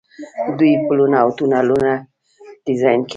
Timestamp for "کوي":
3.03-3.09